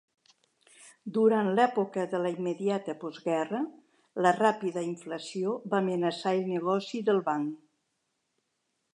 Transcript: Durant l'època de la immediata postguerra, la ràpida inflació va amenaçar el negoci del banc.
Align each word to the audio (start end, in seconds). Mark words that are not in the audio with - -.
Durant 1.15 1.49
l'època 1.57 2.05
de 2.13 2.21
la 2.23 2.31
immediata 2.37 2.95
postguerra, 3.03 3.59
la 4.27 4.31
ràpida 4.37 4.83
inflació 4.87 5.53
va 5.75 5.79
amenaçar 5.81 6.33
el 6.39 6.49
negoci 6.55 7.03
del 7.11 7.21
banc. 7.29 7.53